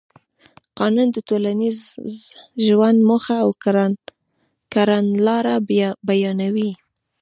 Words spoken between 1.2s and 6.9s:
ټولنیز ژوند موخه او کړنلاره بیانوي.